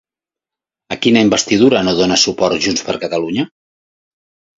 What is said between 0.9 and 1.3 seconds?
A quina